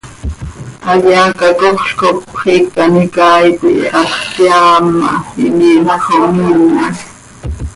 Hayaa 0.85 1.29
cacoxl 1.39 1.91
cop 1.99 2.17
xiica 2.39 2.79
an 2.85 2.93
icaai 3.05 3.49
coi 3.59 3.77
halx 3.93 4.13
teaam 4.35 4.85
ma, 4.99 5.11
imiimjc 5.45 6.01
xo 6.15 6.23
miime. 6.35 6.85